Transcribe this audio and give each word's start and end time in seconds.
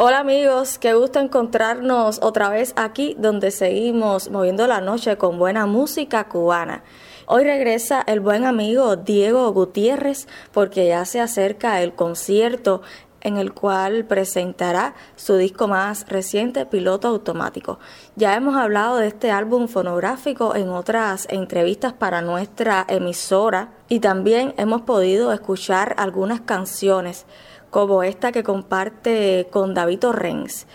Hola 0.00 0.20
amigos, 0.20 0.78
qué 0.78 0.94
gusto 0.94 1.18
encontrarnos 1.18 2.20
otra 2.22 2.50
vez 2.50 2.72
aquí 2.76 3.16
donde 3.18 3.50
seguimos 3.50 4.30
moviendo 4.30 4.68
la 4.68 4.80
noche 4.80 5.16
con 5.18 5.40
buena 5.40 5.66
música 5.66 6.28
cubana. 6.28 6.84
Hoy 7.26 7.42
regresa 7.42 8.04
el 8.06 8.20
buen 8.20 8.44
amigo 8.44 8.94
Diego 8.94 9.52
Gutiérrez 9.52 10.28
porque 10.52 10.86
ya 10.86 11.04
se 11.04 11.20
acerca 11.20 11.82
el 11.82 11.94
concierto 11.94 12.80
en 13.22 13.38
el 13.38 13.52
cual 13.52 14.04
presentará 14.04 14.94
su 15.16 15.34
disco 15.34 15.66
más 15.66 16.06
reciente, 16.08 16.64
Piloto 16.64 17.08
Automático. 17.08 17.80
Ya 18.14 18.36
hemos 18.36 18.56
hablado 18.56 18.98
de 18.98 19.08
este 19.08 19.32
álbum 19.32 19.66
fonográfico 19.66 20.54
en 20.54 20.68
otras 20.68 21.26
entrevistas 21.28 21.92
para 21.92 22.22
nuestra 22.22 22.86
emisora 22.88 23.72
y 23.88 23.98
también 23.98 24.54
hemos 24.58 24.82
podido 24.82 25.32
escuchar 25.32 25.96
algunas 25.98 26.40
canciones 26.42 27.26
como 27.70 28.02
esta 28.02 28.32
que 28.32 28.42
comparte 28.42 29.46
con 29.50 29.74
David 29.74 30.00
Torrens. 30.00 30.66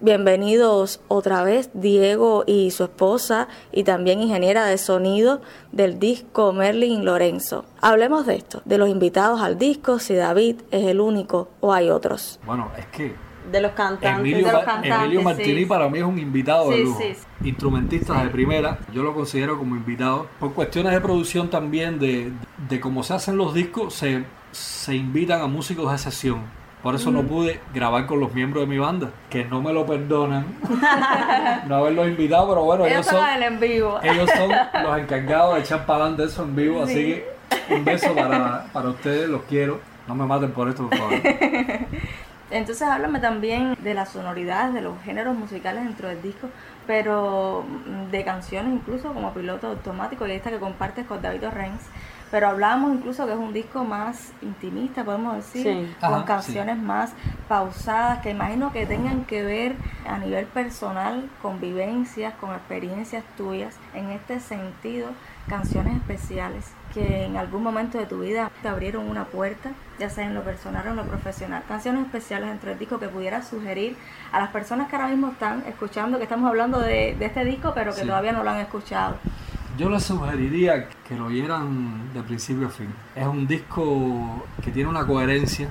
Bienvenidos 0.00 1.00
otra 1.06 1.44
vez 1.44 1.70
Diego 1.74 2.42
y 2.46 2.72
su 2.72 2.84
esposa 2.84 3.46
y 3.70 3.84
también 3.84 4.20
ingeniera 4.20 4.66
de 4.66 4.76
sonido 4.76 5.40
del 5.70 6.00
disco 6.00 6.52
Merlin 6.52 7.04
Lorenzo. 7.04 7.64
Hablemos 7.80 8.26
de 8.26 8.36
esto, 8.36 8.62
de 8.64 8.78
los 8.78 8.88
invitados 8.88 9.40
al 9.40 9.58
disco, 9.58 10.00
si 10.00 10.14
David 10.14 10.56
es 10.72 10.86
el 10.86 11.00
único 11.00 11.48
o 11.60 11.72
hay 11.72 11.88
otros. 11.88 12.40
Bueno, 12.44 12.72
es 12.76 12.86
que 12.86 13.14
de 13.50 13.60
los 13.60 13.72
cantantes. 13.72 14.20
Emilio, 14.20 14.46
de 14.46 14.52
los 14.52 14.64
cantantes, 14.64 14.92
Emilio 14.92 15.22
Martini 15.22 15.64
para 15.66 15.88
mí 15.88 15.98
es 15.98 16.04
un 16.04 16.18
invitado 16.18 16.70
de 16.70 16.78
lujo. 16.78 17.00
sí, 17.00 17.14
sí. 17.14 17.48
Instrumentista 17.48 18.22
de 18.22 18.30
primera, 18.30 18.78
yo 18.92 19.02
lo 19.02 19.14
considero 19.14 19.58
como 19.58 19.76
invitado. 19.76 20.26
Por 20.38 20.52
cuestiones 20.52 20.92
de 20.92 21.00
producción 21.00 21.48
también, 21.48 21.98
de, 21.98 22.32
de 22.68 22.80
cómo 22.80 23.02
se 23.02 23.14
hacen 23.14 23.36
los 23.36 23.54
discos, 23.54 23.94
se, 23.94 24.24
se 24.52 24.94
invitan 24.94 25.40
a 25.40 25.46
músicos 25.46 25.90
de 25.90 25.98
sesión. 25.98 26.42
Por 26.82 26.96
eso 26.96 27.12
no 27.12 27.22
pude 27.22 27.60
grabar 27.72 28.06
con 28.06 28.18
los 28.18 28.34
miembros 28.34 28.64
de 28.64 28.66
mi 28.66 28.78
banda, 28.78 29.10
que 29.30 29.44
no 29.44 29.62
me 29.62 29.72
lo 29.72 29.86
perdonan 29.86 30.46
no 31.68 31.76
haberlos 31.76 32.08
invitado, 32.08 32.48
pero 32.48 32.64
bueno, 32.64 32.84
ellos 32.86 33.06
Ellos 33.06 33.06
son, 33.06 33.20
son 33.34 33.42
en 33.42 33.60
vivo. 33.60 34.00
ellos 34.02 34.28
son 34.36 34.50
los 34.82 34.98
encargados 34.98 35.54
de 35.54 35.60
echar 35.60 35.86
para 35.86 36.06
adelante 36.06 36.24
eso 36.24 36.42
en 36.42 36.56
vivo, 36.56 36.82
así 36.82 36.94
que 36.94 37.26
un 37.70 37.84
beso 37.84 38.12
para, 38.14 38.64
para 38.72 38.88
ustedes, 38.88 39.28
los 39.28 39.42
quiero. 39.42 39.80
No 40.08 40.16
me 40.16 40.26
maten 40.26 40.50
por 40.50 40.68
esto, 40.68 40.88
por 40.88 40.98
favor. 40.98 41.14
Entonces 42.50 42.82
háblame 42.86 43.20
también 43.20 43.76
de 43.80 43.94
las 43.94 44.10
sonoridades, 44.10 44.74
de 44.74 44.82
los 44.82 45.00
géneros 45.04 45.36
musicales 45.36 45.84
dentro 45.84 46.08
del 46.08 46.20
disco, 46.20 46.48
pero 46.86 47.64
mm, 47.64 48.10
de 48.10 48.24
canciones 48.24 48.74
incluso 48.74 49.14
como 49.14 49.32
piloto 49.32 49.68
automático 49.68 50.26
y 50.26 50.32
esta 50.32 50.50
que 50.50 50.58
compartes 50.58 51.06
con 51.06 51.22
David 51.22 51.44
Renz. 51.52 51.80
Pero 52.32 52.48
hablábamos 52.48 52.94
incluso 52.94 53.26
que 53.26 53.32
es 53.32 53.38
un 53.38 53.52
disco 53.52 53.84
más 53.84 54.32
intimista, 54.40 55.04
podemos 55.04 55.36
decir, 55.36 55.62
Sí. 55.64 55.94
con 56.00 56.14
Ajá, 56.14 56.24
canciones 56.24 56.78
más 56.78 57.12
pausadas, 57.46 58.20
que 58.20 58.30
imagino 58.30 58.72
que 58.72 58.86
tengan 58.86 59.24
que 59.26 59.42
ver 59.42 59.76
a 60.08 60.16
nivel 60.16 60.46
personal 60.46 61.28
con 61.42 61.60
vivencias, 61.60 62.32
con 62.40 62.50
experiencias 62.52 63.22
tuyas. 63.36 63.76
En 63.94 64.08
este 64.10 64.40
sentido, 64.40 65.08
canciones 65.46 65.94
especiales 65.96 66.72
que 66.94 67.24
en 67.26 67.36
algún 67.36 67.62
momento 67.62 67.98
de 67.98 68.06
tu 68.06 68.20
vida 68.20 68.50
te 68.62 68.68
abrieron 68.68 69.10
una 69.10 69.24
puerta, 69.26 69.70
ya 69.98 70.08
sea 70.08 70.24
en 70.24 70.34
lo 70.34 70.42
personal 70.42 70.86
o 70.86 70.90
en 70.92 70.96
lo 70.96 71.04
profesional. 71.04 71.62
Canciones 71.68 72.06
especiales 72.06 72.48
dentro 72.48 72.70
del 72.70 72.78
disco 72.78 72.98
que 72.98 73.08
pudieras 73.08 73.46
sugerir 73.46 73.94
a 74.32 74.40
las 74.40 74.48
personas 74.48 74.88
que 74.88 74.96
ahora 74.96 75.08
mismo 75.08 75.28
están 75.28 75.64
escuchando, 75.66 76.16
que 76.16 76.24
estamos 76.24 76.48
hablando 76.48 76.80
de, 76.80 77.14
de 77.18 77.26
este 77.26 77.44
disco, 77.44 77.72
pero 77.74 77.92
que 77.94 78.00
Sí. 78.00 78.06
todavía 78.06 78.32
no 78.32 78.42
lo 78.42 78.48
han 78.50 78.58
escuchado. 78.58 79.16
Yo 79.78 79.88
les 79.88 80.02
sugeriría 80.02 80.88
que 81.08 81.16
lo 81.16 81.26
oyeran 81.26 82.12
de 82.12 82.22
principio 82.22 82.66
a 82.66 82.70
fin. 82.70 82.92
Es 83.16 83.26
un 83.26 83.46
disco 83.46 84.44
que 84.62 84.70
tiene 84.70 84.88
una 84.90 85.06
coherencia 85.06 85.68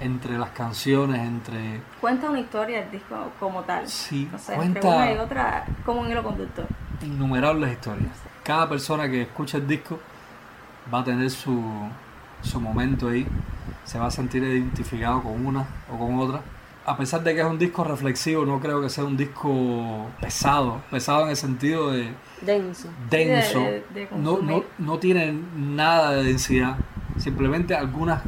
entre 0.00 0.38
las 0.38 0.50
canciones, 0.50 1.18
entre... 1.20 1.80
Cuenta 2.00 2.30
una 2.30 2.40
historia 2.40 2.80
del 2.82 2.90
disco 2.92 3.16
como 3.40 3.62
tal. 3.62 3.88
Sí, 3.88 4.28
O 4.34 4.38
sea, 4.38 4.56
cuenta- 4.56 4.78
entre 4.80 4.90
una 4.90 5.12
y 5.12 5.18
otra, 5.18 5.64
como 5.84 6.02
un 6.02 6.10
hilo 6.10 6.22
conductor. 6.22 6.66
innumerables 7.02 7.72
historias. 7.72 8.12
Cada 8.44 8.68
persona 8.68 9.08
que 9.08 9.22
escucha 9.22 9.56
el 9.58 9.66
disco 9.66 9.98
va 10.92 11.00
a 11.00 11.04
tener 11.04 11.30
su, 11.30 11.60
su 12.42 12.60
momento 12.60 13.08
ahí, 13.08 13.26
se 13.84 13.98
va 13.98 14.06
a 14.06 14.10
sentir 14.10 14.42
identificado 14.42 15.22
con 15.22 15.44
una 15.46 15.64
o 15.92 15.98
con 15.98 16.18
otra. 16.18 16.42
A 16.88 16.96
pesar 16.96 17.22
de 17.22 17.34
que 17.34 17.40
es 17.40 17.46
un 17.46 17.58
disco 17.58 17.84
reflexivo, 17.84 18.46
no 18.46 18.60
creo 18.60 18.80
que 18.80 18.88
sea 18.88 19.04
un 19.04 19.16
disco 19.16 20.06
pesado, 20.20 20.80
pesado 20.90 21.24
en 21.24 21.30
el 21.30 21.36
sentido 21.36 21.90
de 21.92 22.12
Denso. 22.40 22.88
denso, 23.10 23.60
de- 23.60 23.84
de 23.94 24.08
no, 24.16 24.38
no, 24.40 24.64
no 24.78 24.98
tiene 24.98 25.38
nada 25.56 26.12
de 26.12 26.24
densidad, 26.24 26.76
simplemente 27.18 27.74
algunas 27.74 28.22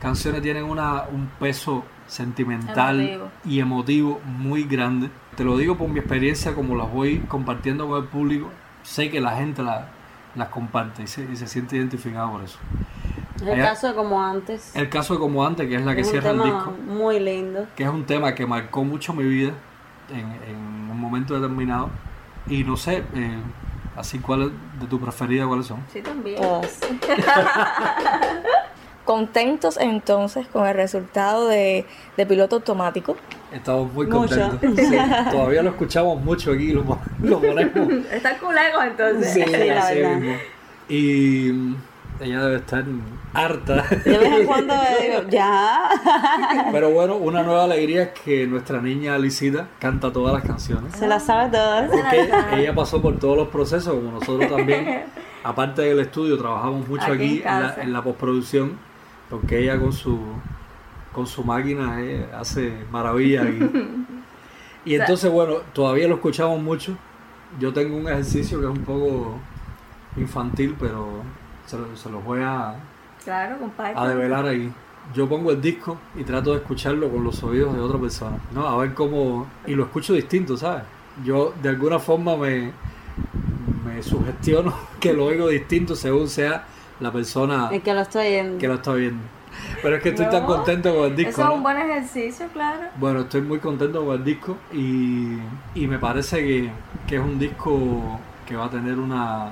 canciones 0.00 0.42
tienen 0.42 0.64
una, 0.64 1.04
un 1.10 1.28
peso 1.40 1.84
sentimental 2.06 3.00
Emotivo. 3.00 3.30
y 3.46 3.60
emotivo 3.60 4.20
muy 4.24 4.64
grande. 4.64 5.10
Te 5.36 5.42
lo 5.42 5.56
digo 5.56 5.76
por 5.76 5.88
mi 5.88 5.98
experiencia, 5.98 6.54
como 6.54 6.76
las 6.76 6.92
voy 6.92 7.18
compartiendo 7.20 7.88
con 7.88 8.02
el 8.02 8.08
público, 8.08 8.48
sé 8.82 9.10
que 9.10 9.20
la 9.20 9.36
gente 9.36 9.62
la- 9.62 9.88
las 10.36 10.48
comparte 10.50 11.02
y 11.02 11.06
se, 11.06 11.24
y 11.32 11.36
se 11.36 11.46
siente 11.48 11.76
identificada 11.76 12.30
por 12.30 12.42
eso. 12.44 12.58
El 13.44 13.52
Allá- 13.60 13.64
caso 13.70 13.88
de 13.88 13.94
como 13.94 14.22
antes. 14.22 14.74
El 14.74 14.88
caso 14.88 15.14
de 15.14 15.20
Como 15.20 15.44
Antes, 15.46 15.68
que 15.68 15.74
es 15.76 15.84
la 15.84 15.94
que 15.94 16.00
es 16.00 16.06
un 16.06 16.12
cierra 16.12 16.30
el 16.30 16.42
disco, 16.42 16.72
muy 16.86 17.20
lindo. 17.20 17.66
que 17.76 17.84
es 17.84 17.88
un 17.90 18.04
tema 18.04 18.34
que 18.34 18.46
marcó 18.46 18.84
mucho 18.84 19.12
mi 19.12 19.24
vida 19.24 19.52
en, 20.10 20.50
en 20.50 20.56
un 20.90 20.98
momento 20.98 21.34
determinado. 21.34 21.90
Y 22.48 22.64
no 22.64 22.76
sé, 22.76 22.98
eh, 23.14 23.38
así 23.96 24.18
cuál 24.18 24.52
de 24.80 24.86
tu 24.86 24.98
preferida, 25.00 25.46
cuáles 25.46 25.66
son. 25.66 25.78
Sí, 25.92 26.00
también. 26.02 26.40
Todas. 26.40 26.78
Contentos 29.04 29.76
entonces 29.78 30.46
con 30.46 30.66
el 30.66 30.74
resultado 30.74 31.48
de, 31.48 31.84
de 32.16 32.26
piloto 32.26 32.56
automático. 32.56 33.16
Estamos 33.52 33.92
muy 33.92 34.08
contentos. 34.08 34.58
Sí, 34.76 34.96
todavía 35.30 35.62
lo 35.62 35.70
escuchamos 35.70 36.22
mucho 36.22 36.52
aquí, 36.52 36.72
lo, 36.72 36.84
lo 37.22 37.40
ponemos. 37.40 37.92
Están 38.12 38.36
culegos 38.38 38.82
entonces. 38.84 39.32
Sí, 39.34 39.40
la 39.44 39.82
así 39.82 39.94
verdad. 39.98 40.16
mismo. 40.16 40.34
Y 40.88 41.76
ella 42.20 42.44
debe 42.44 42.56
estar 42.56 42.84
harta. 43.32 43.82
De 44.04 44.18
vez 44.18 44.40
en 44.40 44.46
cuando 44.46 44.74
digo, 44.74 45.28
ya. 45.28 45.88
Pero 46.72 46.90
bueno, 46.90 47.16
una 47.16 47.42
nueva 47.42 47.64
alegría 47.64 48.04
es 48.04 48.20
que 48.20 48.46
nuestra 48.46 48.80
niña 48.80 49.14
Alicita 49.14 49.68
canta 49.78 50.12
todas 50.12 50.32
las 50.34 50.44
canciones. 50.44 50.94
Se 50.94 51.06
la 51.06 51.18
sabe 51.18 51.50
todas. 51.50 51.90
Porque 51.90 52.28
ella 52.60 52.74
pasó 52.74 53.02
por 53.02 53.18
todos 53.18 53.36
los 53.36 53.48
procesos, 53.48 53.94
como 53.94 54.12
nosotros 54.12 54.48
también. 54.48 55.04
Aparte 55.44 55.82
del 55.82 56.00
estudio, 56.00 56.38
trabajamos 56.38 56.88
mucho 56.88 57.04
Aquí 57.04 57.12
aquí, 57.12 57.42
en 57.42 57.48
en, 57.48 57.62
la, 57.62 57.74
en 57.82 57.92
la 57.92 58.02
postproducción, 58.02 58.78
porque 59.28 59.58
ella 59.58 59.78
con 59.78 59.92
su 59.92 60.18
con 61.12 61.26
su 61.26 61.44
máquina 61.44 62.00
eh, 62.00 62.26
hace 62.34 62.72
maravillas. 62.90 63.46
Y, 63.46 64.90
y 64.90 64.94
entonces, 64.96 65.30
bueno, 65.30 65.58
todavía 65.72 66.08
lo 66.08 66.14
escuchamos 66.16 66.60
mucho. 66.60 66.96
Yo 67.60 67.72
tengo 67.72 67.96
un 67.96 68.08
ejercicio 68.08 68.58
que 68.58 68.66
es 68.66 68.72
un 68.72 68.84
poco 68.84 69.38
infantil, 70.16 70.74
pero 70.78 71.22
se, 71.66 71.78
lo- 71.78 71.96
se 71.96 72.10
los 72.10 72.22
voy 72.24 72.40
a, 72.42 72.74
Claro, 73.24 73.58
compadre. 73.58 73.94
a 73.96 74.08
develar 74.08 74.46
ahí. 74.46 74.72
Yo 75.14 75.28
pongo 75.28 75.50
el 75.50 75.60
disco 75.60 75.98
y 76.16 76.24
trato 76.24 76.52
de 76.52 76.58
escucharlo 76.58 77.10
con 77.10 77.22
los 77.24 77.42
oídos 77.42 77.74
de 77.74 77.80
otra 77.80 77.98
persona, 77.98 78.36
¿no? 78.52 78.66
A 78.66 78.76
ver 78.78 78.94
cómo... 78.94 79.46
Y 79.66 79.74
lo 79.74 79.84
escucho 79.84 80.14
distinto, 80.14 80.56
¿sabes? 80.56 80.82
Yo 81.24 81.52
de 81.62 81.68
alguna 81.68 81.98
forma 81.98 82.36
me, 82.36 82.72
me 83.84 84.02
sugestiono 84.02 84.72
que 85.00 85.12
lo 85.12 85.26
oigo 85.26 85.48
distinto 85.48 85.94
según 85.94 86.28
sea 86.28 86.64
la 87.00 87.12
persona 87.12 87.68
El 87.72 87.82
que 87.82 87.92
lo 87.92 88.00
estoy 88.00 88.26
oyendo. 88.28 88.58
que 88.58 88.68
lo 88.68 88.74
está 88.74 88.94
viendo. 88.94 89.22
Pero 89.82 89.96
es 89.96 90.02
que 90.02 90.08
estoy 90.08 90.26
tan 90.30 90.46
contento 90.46 90.92
con 90.94 91.04
el 91.06 91.16
disco, 91.16 91.30
Eso 91.30 91.42
es 91.42 91.48
¿no? 91.48 91.54
un 91.54 91.62
buen 91.62 91.76
ejercicio, 91.76 92.46
claro. 92.52 92.80
Bueno, 92.96 93.20
estoy 93.20 93.42
muy 93.42 93.58
contento 93.58 94.04
con 94.04 94.16
el 94.16 94.24
disco 94.24 94.56
y, 94.72 95.38
y 95.74 95.86
me 95.86 95.98
parece 95.98 96.38
que, 96.40 96.70
que 97.06 97.16
es 97.16 97.22
un 97.22 97.38
disco 97.38 98.18
que 98.46 98.56
va 98.56 98.64
a 98.66 98.70
tener 98.70 98.98
una, 98.98 99.50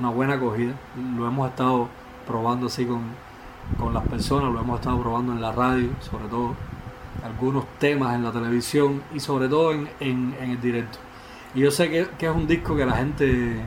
una 0.00 0.10
buena 0.10 0.34
acogida. 0.34 0.72
Lo 1.16 1.26
hemos 1.28 1.48
estado 1.50 1.88
probando 2.26 2.66
así 2.66 2.84
con, 2.86 3.02
con 3.78 3.94
las 3.94 4.06
personas, 4.08 4.52
lo 4.52 4.60
hemos 4.60 4.80
estado 4.80 5.00
probando 5.00 5.32
en 5.32 5.40
la 5.40 5.52
radio, 5.52 5.90
sobre 6.00 6.24
todo, 6.26 6.54
algunos 7.24 7.64
temas 7.78 8.14
en 8.14 8.24
la 8.24 8.32
televisión 8.32 9.02
y 9.14 9.20
sobre 9.20 9.48
todo 9.48 9.72
en, 9.72 9.88
en- 10.00 10.34
en 10.40 10.50
el 10.50 10.60
directo. 10.60 10.98
Y 11.54 11.60
yo 11.60 11.70
sé 11.70 11.90
que, 11.90 12.08
que 12.18 12.26
es 12.26 12.34
un 12.34 12.46
disco 12.46 12.76
que 12.76 12.86
la 12.86 12.94
gente 12.96 13.60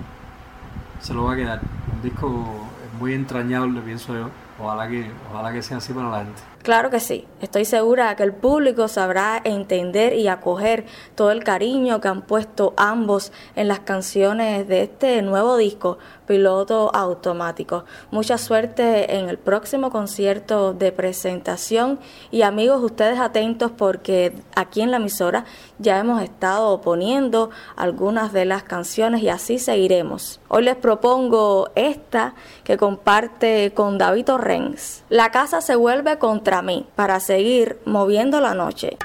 se 0.99 1.13
lo 1.13 1.25
va 1.25 1.33
a 1.33 1.35
quedar. 1.35 1.61
Un 1.95 2.01
disco 2.01 2.67
muy 2.99 3.13
entrañable, 3.13 3.81
pienso 3.81 4.13
yo. 4.13 4.29
Ojalá 4.59 4.87
que, 4.87 5.11
ojalá 5.31 5.51
que 5.51 5.61
sea 5.61 5.77
así 5.77 5.93
para 5.93 6.09
la 6.09 6.17
gente. 6.19 6.41
Claro 6.63 6.89
que 6.89 7.01
sí. 7.01 7.27
Estoy 7.41 7.65
segura 7.65 8.15
que 8.15 8.23
el 8.23 8.31
público 8.31 8.87
sabrá 8.87 9.41
entender 9.43 10.13
y 10.13 10.29
acoger 10.29 10.85
todo 11.13 11.31
el 11.31 11.43
cariño 11.43 11.99
que 11.99 12.07
han 12.07 12.21
puesto 12.21 12.73
ambos 12.77 13.33
en 13.57 13.67
las 13.67 13.81
canciones 13.81 14.65
de 14.69 14.83
este 14.83 15.21
nuevo 15.23 15.57
disco, 15.57 15.97
Piloto 16.25 16.89
Automático. 16.95 17.83
Mucha 18.11 18.37
suerte 18.37 19.17
en 19.17 19.27
el 19.27 19.37
próximo 19.37 19.91
concierto 19.91 20.73
de 20.73 20.93
presentación 20.93 21.99
y 22.31 22.43
amigos, 22.43 22.81
ustedes 22.81 23.19
atentos 23.19 23.71
porque 23.75 24.33
aquí 24.55 24.79
en 24.79 24.91
la 24.91 24.97
emisora 24.97 25.43
ya 25.79 25.99
hemos 25.99 26.21
estado 26.21 26.79
poniendo 26.79 27.49
algunas 27.75 28.31
de 28.31 28.45
las 28.45 28.63
canciones 28.63 29.21
y 29.21 29.27
así 29.27 29.59
seguiremos. 29.59 30.39
Hoy 30.47 30.63
les 30.63 30.77
propongo 30.77 31.71
esta 31.75 32.35
que 32.63 32.77
comparte 32.77 33.73
con 33.73 33.97
David 33.97 34.25
Torrens. 34.25 35.03
La 35.09 35.29
casa 35.31 35.59
se 35.59 35.75
vuelve 35.75 36.17
contra 36.53 36.61
mí 36.61 36.85
para 36.95 37.19
seguir 37.19 37.79
moviendo 37.85 38.39
la 38.39 38.53
noche. 38.53 38.97